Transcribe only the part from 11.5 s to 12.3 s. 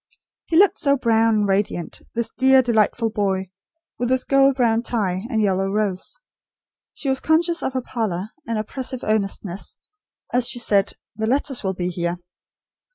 will be here."